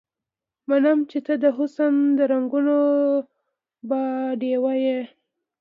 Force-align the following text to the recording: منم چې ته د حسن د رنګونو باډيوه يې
منم 0.69 0.97
چې 1.11 1.19
ته 1.25 1.33
د 1.43 1.45
حسن 1.57 1.93
د 2.17 2.19
رنګونو 2.31 2.77
باډيوه 3.89 4.73
يې 4.85 4.99